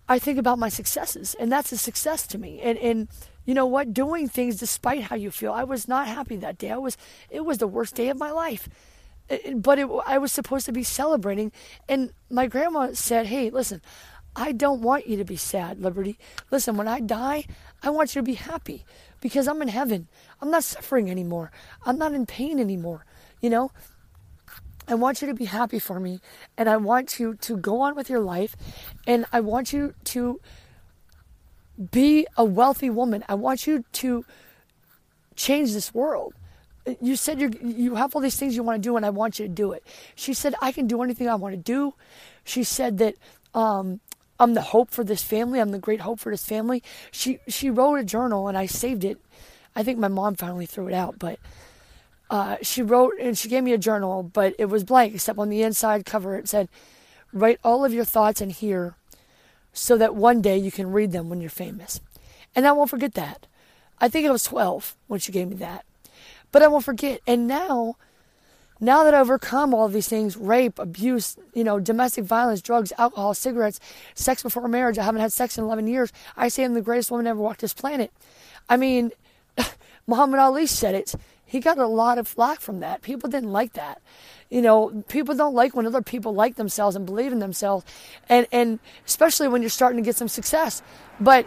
I 0.08 0.18
think 0.18 0.38
about 0.38 0.58
my 0.58 0.68
successes, 0.68 1.34
and 1.38 1.52
that's 1.52 1.70
a 1.70 1.78
success 1.78 2.26
to 2.28 2.38
me. 2.38 2.60
And 2.60 2.78
and 2.78 3.08
you 3.50 3.54
know 3.54 3.66
what? 3.66 3.92
Doing 3.92 4.28
things 4.28 4.58
despite 4.58 5.02
how 5.02 5.16
you 5.16 5.32
feel. 5.32 5.52
I 5.52 5.64
was 5.64 5.88
not 5.88 6.06
happy 6.06 6.36
that 6.36 6.56
day. 6.56 6.70
I 6.70 6.76
was. 6.76 6.96
It 7.30 7.44
was 7.44 7.58
the 7.58 7.66
worst 7.66 7.96
day 7.96 8.08
of 8.08 8.16
my 8.16 8.30
life. 8.30 8.68
It, 9.28 9.60
but 9.60 9.76
it, 9.76 9.88
I 10.06 10.18
was 10.18 10.30
supposed 10.30 10.66
to 10.66 10.72
be 10.72 10.84
celebrating, 10.84 11.50
and 11.88 12.12
my 12.30 12.46
grandma 12.46 12.90
said, 12.92 13.26
"Hey, 13.26 13.50
listen, 13.50 13.82
I 14.36 14.52
don't 14.52 14.82
want 14.82 15.08
you 15.08 15.16
to 15.16 15.24
be 15.24 15.34
sad, 15.34 15.80
Liberty. 15.80 16.16
Listen, 16.52 16.76
when 16.76 16.86
I 16.86 17.00
die, 17.00 17.46
I 17.82 17.90
want 17.90 18.14
you 18.14 18.20
to 18.20 18.24
be 18.24 18.34
happy 18.34 18.84
because 19.20 19.48
I'm 19.48 19.62
in 19.62 19.66
heaven. 19.66 20.06
I'm 20.40 20.52
not 20.52 20.62
suffering 20.62 21.10
anymore. 21.10 21.50
I'm 21.84 21.98
not 21.98 22.14
in 22.14 22.26
pain 22.26 22.60
anymore. 22.60 23.04
You 23.40 23.50
know, 23.50 23.72
I 24.86 24.94
want 24.94 25.22
you 25.22 25.26
to 25.26 25.34
be 25.34 25.46
happy 25.46 25.80
for 25.80 25.98
me 25.98 26.20
and 26.56 26.68
I 26.68 26.76
want 26.76 27.18
you 27.18 27.34
to 27.34 27.56
go 27.56 27.80
on 27.80 27.96
with 27.96 28.08
your 28.08 28.20
life 28.20 28.54
and 29.08 29.26
I 29.32 29.40
want 29.40 29.72
you 29.72 29.94
to 30.04 30.40
be 31.80 32.26
a 32.36 32.44
wealthy 32.44 32.90
woman. 32.90 33.24
I 33.28 33.34
want 33.34 33.66
you 33.66 33.84
to 33.92 34.24
change 35.36 35.72
this 35.72 35.94
world. 35.94 36.34
You 37.00 37.16
said 37.16 37.40
you 37.40 37.50
you 37.62 37.94
have 37.94 38.14
all 38.14 38.20
these 38.20 38.36
things 38.36 38.56
you 38.56 38.62
want 38.62 38.82
to 38.82 38.86
do, 38.86 38.96
and 38.96 39.06
I 39.06 39.10
want 39.10 39.38
you 39.38 39.46
to 39.46 39.52
do 39.52 39.72
it. 39.72 39.84
She 40.14 40.34
said, 40.34 40.54
I 40.60 40.72
can 40.72 40.86
do 40.86 41.02
anything 41.02 41.28
I 41.28 41.34
want 41.34 41.54
to 41.54 41.60
do. 41.60 41.94
She 42.44 42.64
said 42.64 42.98
that 42.98 43.14
um, 43.54 44.00
I'm 44.38 44.54
the 44.54 44.62
hope 44.62 44.90
for 44.90 45.04
this 45.04 45.22
family. 45.22 45.60
I'm 45.60 45.70
the 45.70 45.78
great 45.78 46.00
hope 46.00 46.20
for 46.20 46.32
this 46.32 46.44
family. 46.44 46.82
She 47.10 47.38
she 47.48 47.70
wrote 47.70 47.96
a 47.96 48.04
journal, 48.04 48.48
and 48.48 48.56
I 48.56 48.66
saved 48.66 49.04
it. 49.04 49.18
I 49.76 49.82
think 49.82 49.98
my 49.98 50.08
mom 50.08 50.34
finally 50.34 50.66
threw 50.66 50.88
it 50.88 50.94
out, 50.94 51.18
but 51.18 51.38
uh, 52.30 52.56
she 52.62 52.82
wrote 52.82 53.14
and 53.20 53.36
she 53.36 53.48
gave 53.48 53.62
me 53.62 53.72
a 53.72 53.78
journal, 53.78 54.22
but 54.22 54.54
it 54.58 54.66
was 54.66 54.82
blank 54.82 55.14
except 55.14 55.38
on 55.38 55.48
the 55.48 55.62
inside 55.62 56.06
cover 56.06 56.36
it 56.36 56.48
said, 56.48 56.68
"Write 57.32 57.60
all 57.62 57.84
of 57.84 57.92
your 57.92 58.04
thoughts 58.04 58.40
in 58.40 58.50
here 58.50 58.96
so 59.72 59.96
that 59.96 60.14
one 60.14 60.40
day 60.40 60.56
you 60.56 60.70
can 60.70 60.92
read 60.92 61.12
them 61.12 61.28
when 61.28 61.40
you're 61.40 61.50
famous. 61.50 62.00
And 62.54 62.66
I 62.66 62.72
won't 62.72 62.90
forget 62.90 63.14
that. 63.14 63.46
I 64.00 64.08
think 64.08 64.26
I 64.26 64.30
was 64.30 64.44
12 64.44 64.96
when 65.06 65.20
she 65.20 65.32
gave 65.32 65.48
me 65.48 65.56
that. 65.56 65.84
But 66.52 66.62
I 66.62 66.68
won't 66.68 66.84
forget. 66.84 67.20
And 67.26 67.46
now, 67.46 67.96
now 68.80 69.04
that 69.04 69.14
I've 69.14 69.26
overcome 69.26 69.74
all 69.74 69.88
these 69.88 70.08
things 70.08 70.36
rape, 70.36 70.78
abuse, 70.78 71.36
you 71.54 71.62
know, 71.62 71.78
domestic 71.78 72.24
violence, 72.24 72.62
drugs, 72.62 72.92
alcohol, 72.98 73.34
cigarettes, 73.34 73.78
sex 74.14 74.42
before 74.42 74.66
marriage, 74.68 74.98
I 74.98 75.04
haven't 75.04 75.20
had 75.20 75.32
sex 75.32 75.58
in 75.58 75.64
11 75.64 75.86
years. 75.86 76.12
I 76.36 76.48
say 76.48 76.64
I'm 76.64 76.74
the 76.74 76.80
greatest 76.80 77.10
woman 77.10 77.26
ever 77.26 77.40
walked 77.40 77.60
this 77.60 77.74
planet. 77.74 78.10
I 78.68 78.76
mean, 78.76 79.12
Muhammad 80.06 80.40
Ali 80.40 80.66
said 80.66 80.94
it. 80.94 81.14
he 81.44 81.60
got 81.60 81.78
a 81.78 81.86
lot 81.86 82.18
of 82.18 82.26
flack 82.26 82.60
from 82.60 82.80
that. 82.80 83.02
People 83.02 83.28
didn't 83.28 83.52
like 83.52 83.74
that. 83.74 84.00
You 84.50 84.62
know, 84.62 85.04
people 85.08 85.34
don't 85.34 85.54
like 85.54 85.74
when 85.74 85.86
other 85.86 86.02
people 86.02 86.34
like 86.34 86.56
themselves 86.56 86.96
and 86.96 87.06
believe 87.06 87.32
in 87.32 87.38
themselves, 87.38 87.84
and 88.28 88.46
and 88.52 88.80
especially 89.06 89.48
when 89.48 89.62
you're 89.62 89.70
starting 89.70 90.02
to 90.02 90.06
get 90.06 90.16
some 90.16 90.28
success. 90.28 90.82
But 91.20 91.46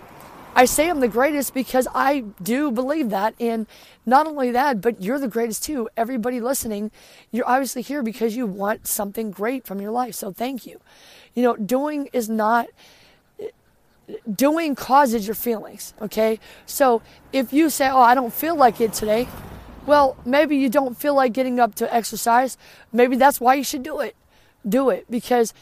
I 0.56 0.66
say 0.66 0.90
I'm 0.90 1.00
the 1.00 1.08
greatest 1.08 1.54
because 1.54 1.88
I 1.96 2.26
do 2.42 2.72
believe 2.72 3.10
that. 3.10 3.34
And 3.40 3.66
not 4.06 4.28
only 4.28 4.52
that, 4.52 4.82
but 4.82 5.02
you're 5.02 5.20
the 5.20 5.28
greatest 5.28 5.64
too. 5.64 5.90
Everybody 5.98 6.40
listening, 6.40 6.92
you're 7.32 7.48
obviously 7.48 7.82
here 7.82 8.04
because 8.04 8.36
you 8.36 8.46
want 8.46 8.88
something 8.88 9.32
great 9.32 9.66
from 9.66 9.82
your 9.82 9.92
life. 9.92 10.14
So 10.16 10.32
thank 10.32 10.68
you. 10.68 10.80
You 11.34 11.44
know, 11.44 11.56
doing 11.56 12.10
is 12.14 12.30
not, 12.30 12.68
doing 14.32 14.76
causes 14.76 15.26
your 15.26 15.36
feelings. 15.36 15.94
Okay. 16.02 16.40
So 16.66 17.02
if 17.32 17.52
you 17.52 17.70
say, 17.70 17.90
Oh, 17.90 18.02
I 18.02 18.14
don't 18.14 18.34
feel 18.34 18.56
like 18.56 18.80
it 18.80 18.94
today. 18.94 19.28
Well, 19.86 20.16
maybe 20.26 20.56
you 20.56 20.70
don't 20.70 20.98
feel 20.98 21.14
like 21.14 21.34
getting 21.34 21.60
up 21.60 21.76
to 21.76 21.94
exercise. 21.94 22.58
Maybe 22.92 23.18
that's 23.18 23.42
why 23.42 23.56
you 23.56 23.64
should 23.64 23.84
do 23.84 24.00
it. 24.00 24.16
Do 24.68 24.90
it 24.90 25.06
because 25.10 25.54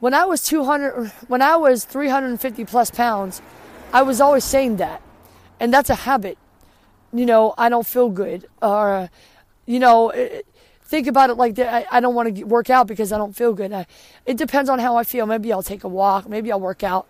when 0.00 0.14
I 0.14 0.24
was 0.24 0.42
200, 0.42 1.08
when 1.28 1.42
I 1.42 1.56
was 1.56 1.84
350 1.84 2.64
plus 2.64 2.90
pounds, 2.90 3.42
I 3.92 4.02
was 4.02 4.20
always 4.20 4.44
saying 4.44 4.76
that. 4.76 5.02
And 5.60 5.72
that's 5.72 5.90
a 5.90 5.94
habit. 5.94 6.38
You 7.12 7.26
know, 7.26 7.54
I 7.58 7.68
don't 7.68 7.86
feel 7.86 8.08
good. 8.08 8.48
Or, 8.62 9.10
you 9.66 9.78
know, 9.78 10.08
it, 10.10 10.46
think 10.82 11.06
about 11.06 11.28
it 11.28 11.34
like 11.34 11.56
that. 11.56 11.72
I, 11.72 11.98
I 11.98 12.00
don't 12.00 12.14
want 12.14 12.34
to 12.34 12.44
work 12.44 12.70
out 12.70 12.86
because 12.86 13.12
I 13.12 13.18
don't 13.18 13.36
feel 13.36 13.52
good. 13.52 13.72
I, 13.72 13.86
it 14.24 14.38
depends 14.38 14.70
on 14.70 14.78
how 14.78 14.96
I 14.96 15.04
feel. 15.04 15.26
Maybe 15.26 15.52
I'll 15.52 15.62
take 15.62 15.84
a 15.84 15.88
walk. 15.88 16.26
Maybe 16.28 16.50
I'll 16.50 16.60
work 16.60 16.82
out. 16.82 17.06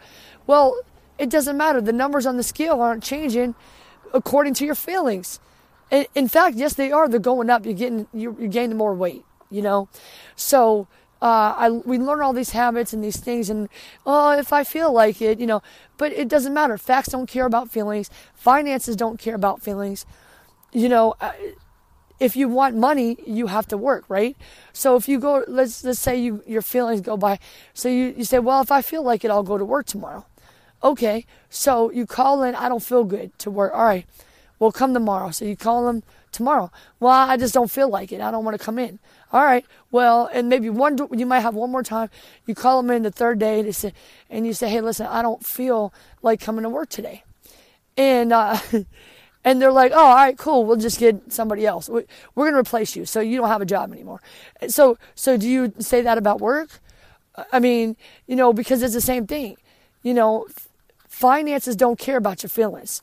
Well, 0.49 0.77
it 1.17 1.31
doesn't 1.31 1.57
matter. 1.57 1.81
The 1.81 1.93
numbers 1.93 2.27
on 2.27 2.37
the 2.37 2.43
scale 2.43 2.81
aren't 2.81 3.05
changing 3.05 3.55
according 4.13 4.55
to 4.55 4.67
your 4.67 4.75
feelings. 4.75 5.39
In, 5.93 6.07
in 6.17 6.27
fact, 6.27 6.57
yes, 6.57 6.75
they 6.75 6.91
are. 6.91 7.09
They're 7.09 7.21
going 7.21 7.51
up. 7.51 7.65
You're 7.65 7.75
getting, 7.75 8.09
you're, 8.13 8.35
you're 8.41 8.49
gaining 8.49 8.77
more 8.77 8.95
weight, 8.95 9.25
you 9.51 9.63
know? 9.63 9.89
So, 10.35 10.89
uh, 11.23 11.55
I, 11.57 11.71
we 11.71 11.99
learn 11.99 12.21
all 12.21 12.33
these 12.33 12.51
habits 12.51 12.93
and 12.93 13.05
these 13.05 13.19
things, 13.19 13.49
and 13.49 13.69
oh, 14.05 14.37
if 14.37 14.53
I 14.53 14.65
feel 14.65 14.93
like 14.93 15.23
it, 15.23 15.39
you 15.39 15.47
know, 15.47 15.63
but 15.97 16.11
it 16.13 16.27
doesn't 16.27 16.53
matter. 16.53 16.77
Facts 16.77 17.11
don't 17.11 17.29
care 17.29 17.47
about 17.47 17.71
feelings. 17.71 18.11
Finances 18.35 18.97
don't 18.97 19.21
care 19.21 19.37
about 19.37 19.63
feelings. 19.63 20.05
You 20.73 20.89
know, 20.89 21.15
uh, 21.21 21.31
if 22.19 22.35
you 22.35 22.49
want 22.49 22.75
money, 22.75 23.19
you 23.25 23.47
have 23.47 23.69
to 23.69 23.77
work, 23.77 24.05
right? 24.09 24.37
So 24.73 24.97
if 24.97 25.09
you 25.09 25.21
go, 25.21 25.45
let's 25.47 25.85
let's 25.85 26.01
say 26.01 26.21
you 26.21 26.43
your 26.45 26.63
feelings 26.63 27.01
go 27.01 27.17
by. 27.17 27.39
So 27.73 27.89
you 27.89 28.15
you 28.17 28.25
say, 28.25 28.41
well, 28.41 28.61
if 28.61 28.73
I 28.73 28.83
feel 28.83 29.05
like 29.05 29.25
it, 29.25 29.31
I'll 29.31 29.45
go 29.45 29.59
to 29.59 29.65
work 29.65 29.87
tomorrow. 29.87 30.27
Okay, 30.83 31.25
so 31.49 31.93
you 31.93 32.05
call 32.05 32.43
in. 32.43 32.57
I 32.57 32.69
don't 32.69 32.83
feel 32.83 33.05
good 33.05 33.39
to 33.39 33.51
work. 33.51 33.73
All 33.75 33.85
right, 33.85 34.07
well, 34.63 34.71
come 34.71 34.95
tomorrow. 34.95 35.33
So 35.33 35.45
you 35.45 35.57
call 35.57 35.87
them 35.87 36.05
tomorrow. 36.31 36.71
Well, 37.01 37.11
I 37.11 37.37
just 37.37 37.53
don't 37.53 37.69
feel 37.69 37.89
like 37.89 38.13
it. 38.13 38.21
I 38.21 38.31
don't 38.31 38.45
want 38.45 38.57
to 38.57 38.65
come 38.65 38.79
in. 38.79 39.01
All 39.33 39.43
right. 39.43 39.67
Well, 39.91 40.31
and 40.33 40.49
maybe 40.49 40.71
one, 40.71 40.97
you 41.11 41.27
might 41.27 41.41
have 41.41 41.57
one 41.57 41.73
more 41.73 41.83
time. 41.83 42.11
You 42.47 42.55
call 42.55 42.81
them 42.81 42.93
in 42.93 43.03
the 43.03 43.11
third 43.11 43.41
day 43.41 43.59
and, 43.59 43.75
say, 43.75 43.93
and 44.31 44.47
you 44.47 44.53
say, 44.53 44.69
hey, 44.69 44.81
listen, 44.81 45.09
I 45.09 45.21
don't 45.21 45.45
feel 45.45 45.93
like 46.23 46.39
coming 46.41 46.63
to 46.63 46.69
work 46.69 46.91
today. 46.91 47.25
And, 47.97 48.33
uh, 48.33 48.57
and 49.45 49.61
they're 49.61 49.73
like, 49.73 49.91
oh, 49.91 49.97
all 49.97 50.15
right, 50.15 50.39
cool. 50.39 50.65
We'll 50.65 50.77
just 50.77 51.01
get 51.01 51.33
somebody 51.33 51.67
else. 51.67 51.89
We're 51.89 52.05
going 52.37 52.53
to 52.53 52.61
replace 52.61 52.95
you. 52.95 53.05
So 53.05 53.19
you 53.19 53.39
don't 53.39 53.49
have 53.49 53.63
a 53.63 53.67
job 53.67 53.93
anymore. 53.93 54.23
So, 54.69 54.97
so 55.17 55.37
do 55.37 55.49
you 55.49 55.73
say 55.81 56.03
that 56.03 56.19
about 56.19 56.41
work? 56.41 56.79
I 57.53 57.59
mean, 57.59 57.97
you 58.29 58.37
know, 58.37 58.53
because 58.53 58.81
it's 58.85 58.95
the 58.95 59.01
same 59.01 59.27
thing. 59.27 59.57
You 60.05 60.15
know, 60.15 60.47
finances 61.09 61.75
don't 61.75 61.99
care 61.99 62.17
about 62.17 62.45
your 62.45 62.51
feelings. 62.51 63.03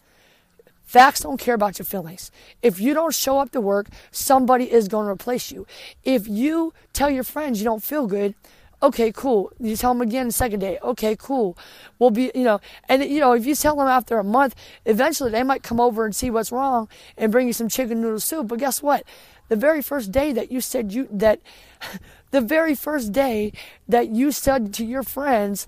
Facts 0.90 1.20
don't 1.20 1.40
care 1.40 1.54
about 1.54 1.78
your 1.78 1.86
feelings. 1.86 2.32
If 2.64 2.80
you 2.82 2.96
don't 2.96 3.14
show 3.14 3.38
up 3.38 3.52
to 3.52 3.62
work, 3.62 3.90
somebody 4.10 4.72
is 4.72 4.88
going 4.88 5.06
to 5.06 5.12
replace 5.12 5.52
you. 5.52 5.68
If 6.04 6.28
you 6.28 6.74
tell 6.94 7.12
your 7.12 7.24
friends 7.24 7.60
you 7.60 7.66
don't 7.66 7.84
feel 7.84 8.08
good, 8.08 8.34
okay, 8.82 9.12
cool. 9.12 9.52
You 9.60 9.76
tell 9.76 9.94
them 9.94 10.02
again 10.02 10.26
the 10.26 10.34
second 10.34 10.62
day, 10.62 10.80
okay, 10.82 11.16
cool. 11.16 11.56
We'll 12.00 12.10
be, 12.10 12.32
you 12.34 12.44
know, 12.44 12.60
and 12.88 13.04
you 13.04 13.20
know, 13.20 13.34
if 13.34 13.46
you 13.46 13.54
tell 13.54 13.76
them 13.76 13.88
after 13.88 14.18
a 14.18 14.24
month, 14.24 14.56
eventually 14.84 15.30
they 15.30 15.44
might 15.44 15.62
come 15.62 15.80
over 15.80 16.06
and 16.06 16.16
see 16.16 16.32
what's 16.32 16.52
wrong 16.52 16.90
and 17.16 17.32
bring 17.32 17.46
you 17.46 17.54
some 17.54 17.70
chicken 17.70 18.02
noodle 18.02 18.20
soup. 18.20 18.48
But 18.48 18.58
guess 18.58 18.82
what? 18.82 19.04
The 19.50 19.56
very 19.56 19.84
first 19.84 20.12
day 20.12 20.32
that 20.34 20.52
you 20.52 20.60
said 20.60 20.92
you, 20.92 21.08
that, 21.12 21.40
the 22.32 22.42
very 22.42 22.74
first 22.74 23.12
day 23.12 23.54
that 23.88 24.10
you 24.10 24.32
said 24.32 24.74
to 24.74 24.84
your 24.84 25.04
friends, 25.04 25.68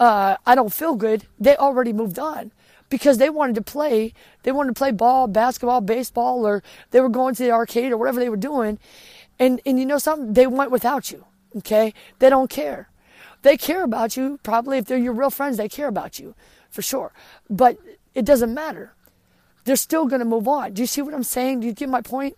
uh, 0.00 0.36
I 0.44 0.56
don't 0.56 0.72
feel 0.72 0.96
good, 0.96 1.26
they 1.38 1.54
already 1.54 1.92
moved 1.92 2.18
on 2.18 2.50
because 2.88 3.18
they 3.18 3.30
wanted 3.30 3.54
to 3.56 3.62
play. 3.62 4.12
They 4.42 4.52
wanted 4.52 4.74
to 4.74 4.78
play 4.78 4.90
ball, 4.90 5.26
basketball, 5.26 5.80
baseball, 5.80 6.46
or 6.46 6.62
they 6.90 7.00
were 7.00 7.08
going 7.08 7.34
to 7.34 7.42
the 7.42 7.50
arcade 7.50 7.92
or 7.92 7.96
whatever 7.96 8.20
they 8.20 8.28
were 8.28 8.36
doing. 8.36 8.78
And, 9.38 9.60
and 9.64 9.78
you 9.78 9.86
know 9.86 9.98
something? 9.98 10.32
They 10.32 10.46
went 10.46 10.70
without 10.70 11.10
you. 11.10 11.24
Okay? 11.56 11.94
They 12.18 12.30
don't 12.30 12.50
care. 12.50 12.88
They 13.42 13.56
care 13.56 13.84
about 13.84 14.16
you. 14.16 14.38
Probably 14.42 14.78
if 14.78 14.86
they're 14.86 14.98
your 14.98 15.12
real 15.12 15.30
friends, 15.30 15.56
they 15.56 15.68
care 15.68 15.88
about 15.88 16.18
you 16.18 16.34
for 16.70 16.82
sure. 16.82 17.12
But 17.48 17.78
it 18.14 18.24
doesn't 18.24 18.52
matter. 18.52 18.92
They're 19.64 19.76
still 19.76 20.06
going 20.06 20.20
to 20.20 20.24
move 20.24 20.48
on. 20.48 20.72
Do 20.72 20.82
you 20.82 20.86
see 20.86 21.02
what 21.02 21.14
I'm 21.14 21.22
saying? 21.22 21.60
Do 21.60 21.66
you 21.66 21.72
get 21.72 21.88
my 21.88 22.00
point? 22.00 22.36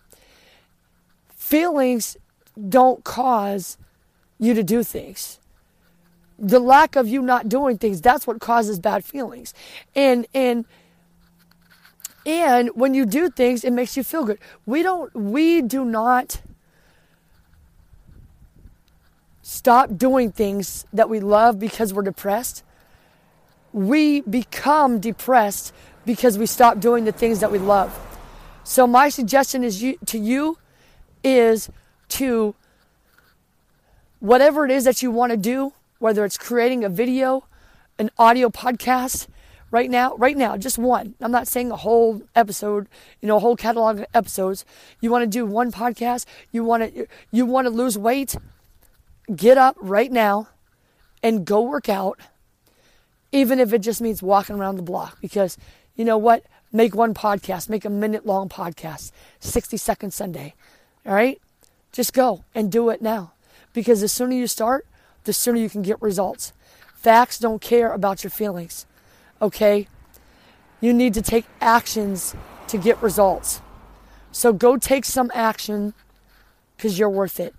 Feelings 1.35 2.17
don't 2.69 3.03
cause 3.03 3.77
you 4.37 4.53
to 4.53 4.63
do 4.63 4.83
things 4.83 5.39
the 6.41 6.59
lack 6.59 6.95
of 6.95 7.07
you 7.07 7.21
not 7.21 7.47
doing 7.47 7.77
things 7.77 8.01
that's 8.01 8.25
what 8.25 8.41
causes 8.41 8.79
bad 8.79 9.05
feelings. 9.05 9.53
And 9.95 10.25
and 10.33 10.65
and 12.25 12.69
when 12.75 12.93
you 12.93 13.05
do 13.05 13.29
things 13.29 13.63
it 13.63 13.71
makes 13.71 13.95
you 13.95 14.03
feel 14.03 14.25
good. 14.25 14.39
We 14.65 14.81
don't 14.81 15.15
we 15.15 15.61
do 15.61 15.85
not 15.85 16.41
stop 19.43 19.95
doing 19.97 20.31
things 20.31 20.85
that 20.91 21.09
we 21.09 21.19
love 21.19 21.59
because 21.59 21.93
we're 21.93 22.01
depressed. 22.01 22.63
We 23.71 24.21
become 24.21 24.99
depressed 24.99 25.73
because 26.05 26.37
we 26.37 26.47
stop 26.47 26.79
doing 26.79 27.05
the 27.05 27.11
things 27.11 27.39
that 27.41 27.51
we 27.51 27.59
love. 27.59 27.97
So 28.63 28.87
my 28.87 29.09
suggestion 29.09 29.63
is 29.63 29.81
you, 29.81 29.97
to 30.07 30.17
you 30.17 30.57
is 31.23 31.69
to 32.09 32.55
whatever 34.19 34.65
it 34.65 34.71
is 34.71 34.83
that 34.85 35.01
you 35.01 35.11
want 35.11 35.31
to 35.31 35.37
do 35.37 35.73
whether 36.01 36.25
it's 36.25 36.37
creating 36.37 36.83
a 36.83 36.89
video, 36.89 37.45
an 37.99 38.09
audio 38.17 38.49
podcast, 38.49 39.27
right 39.69 39.89
now, 39.89 40.15
right 40.15 40.35
now, 40.35 40.57
just 40.57 40.79
one. 40.79 41.13
I'm 41.21 41.31
not 41.31 41.47
saying 41.47 41.71
a 41.71 41.75
whole 41.75 42.23
episode, 42.35 42.87
you 43.21 43.27
know, 43.27 43.37
a 43.37 43.39
whole 43.39 43.55
catalog 43.55 43.99
of 43.99 44.05
episodes. 44.13 44.65
You 44.99 45.11
want 45.11 45.23
to 45.23 45.27
do 45.27 45.45
one 45.45 45.71
podcast, 45.71 46.25
you 46.51 46.63
want 46.63 46.93
to 46.93 47.07
you 47.31 47.45
want 47.45 47.65
to 47.65 47.69
lose 47.69 47.97
weight, 47.97 48.35
get 49.33 49.59
up 49.59 49.77
right 49.79 50.11
now 50.11 50.49
and 51.21 51.45
go 51.45 51.61
work 51.61 51.87
out 51.87 52.19
even 53.31 53.59
if 53.59 53.71
it 53.71 53.79
just 53.79 54.01
means 54.01 54.23
walking 54.23 54.57
around 54.57 54.75
the 54.75 54.81
block 54.81 55.21
because 55.21 55.55
you 55.95 56.03
know 56.03 56.17
what? 56.17 56.43
Make 56.73 56.95
one 56.95 57.13
podcast, 57.13 57.69
make 57.69 57.85
a 57.85 57.89
minute 57.89 58.25
long 58.25 58.49
podcast, 58.49 59.11
60 59.39 59.77
second 59.77 60.13
Sunday. 60.13 60.55
All 61.05 61.13
right? 61.13 61.39
Just 61.91 62.13
go 62.13 62.43
and 62.55 62.71
do 62.71 62.89
it 62.89 63.01
now. 63.01 63.33
Because 63.73 64.01
the 64.01 64.07
sooner 64.07 64.33
you 64.33 64.47
start, 64.47 64.85
the 65.23 65.33
sooner 65.33 65.59
you 65.59 65.69
can 65.69 65.81
get 65.81 66.01
results. 66.01 66.53
Facts 66.95 67.39
don't 67.39 67.61
care 67.61 67.93
about 67.93 68.23
your 68.23 68.31
feelings, 68.31 68.85
okay? 69.41 69.87
You 70.79 70.93
need 70.93 71.13
to 71.15 71.21
take 71.21 71.45
actions 71.59 72.35
to 72.67 72.77
get 72.77 73.01
results. 73.01 73.61
So 74.31 74.53
go 74.53 74.77
take 74.77 75.05
some 75.05 75.31
action 75.33 75.93
because 76.75 76.97
you're 76.97 77.09
worth 77.09 77.39
it. 77.39 77.53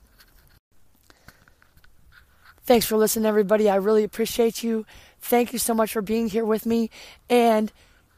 Thanks 2.65 2.87
for 2.87 2.97
listening, 2.97 3.27
everybody. 3.27 3.69
I 3.69 3.77
really 3.77 4.05
appreciate 4.05 4.63
you. 4.63 4.87
Thank 5.21 5.53
you 5.53 5.59
so 5.59 5.75
much 5.75 5.93
for 5.93 6.03
being 6.03 6.29
here 6.29 6.45
with 6.45 6.65
me. 6.65 6.91
And 7.29 7.73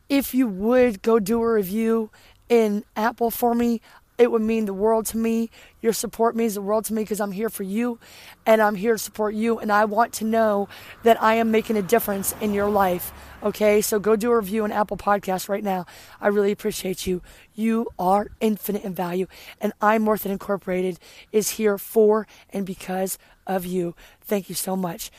if 0.08 0.34
you 0.34 0.46
would 0.46 1.02
go 1.02 1.18
do 1.18 1.42
a 1.42 1.52
review 1.52 2.10
in 2.48 2.84
Apple 2.94 3.30
for 3.30 3.54
me, 3.54 3.80
it 4.16 4.30
would 4.30 4.42
mean 4.42 4.66
the 4.66 4.74
world 4.74 5.06
to 5.06 5.16
me. 5.16 5.50
Your 5.80 5.92
support 5.92 6.36
means 6.36 6.54
the 6.54 6.62
world 6.62 6.84
to 6.86 6.94
me 6.94 7.02
because 7.02 7.20
I'm 7.20 7.32
here 7.32 7.48
for 7.48 7.64
you 7.64 7.98
and 8.46 8.62
I'm 8.62 8.76
here 8.76 8.92
to 8.92 8.98
support 8.98 9.34
you. 9.34 9.58
And 9.58 9.72
I 9.72 9.84
want 9.84 10.12
to 10.14 10.24
know 10.24 10.68
that 11.02 11.20
I 11.22 11.34
am 11.34 11.50
making 11.50 11.76
a 11.76 11.82
difference 11.82 12.34
in 12.40 12.54
your 12.54 12.70
life. 12.70 13.12
Okay, 13.42 13.80
so 13.80 13.98
go 13.98 14.16
do 14.16 14.30
a 14.30 14.36
review 14.36 14.64
on 14.64 14.72
Apple 14.72 14.96
Podcasts 14.96 15.48
right 15.48 15.64
now. 15.64 15.84
I 16.20 16.28
really 16.28 16.52
appreciate 16.52 17.06
you. 17.06 17.22
You 17.54 17.88
are 17.98 18.30
infinite 18.40 18.84
in 18.84 18.94
value, 18.94 19.26
and 19.60 19.72
I'm 19.82 20.06
Worth 20.06 20.24
It 20.24 20.32
Incorporated 20.32 20.98
is 21.30 21.50
here 21.50 21.76
for 21.76 22.26
and 22.50 22.64
because 22.64 23.18
of 23.46 23.66
you. 23.66 23.94
Thank 24.22 24.48
you 24.48 24.54
so 24.54 24.76
much. 24.76 25.10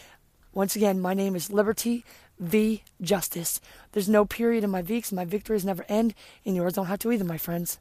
Once 0.53 0.75
again, 0.75 0.99
my 0.99 1.13
name 1.13 1.35
is 1.35 1.51
Liberty 1.51 2.03
V 2.39 2.81
Justice. 2.99 3.61
There's 3.91 4.09
no 4.09 4.25
period 4.25 4.63
in 4.63 4.71
my 4.71 4.81
V 4.81 4.95
because 4.95 5.13
my 5.13 5.25
victories 5.25 5.65
never 5.65 5.85
end, 5.87 6.15
and 6.45 6.55
yours 6.55 6.73
don't 6.73 6.87
have 6.87 6.99
to 6.99 7.11
either, 7.11 7.25
my 7.25 7.37
friends. 7.37 7.77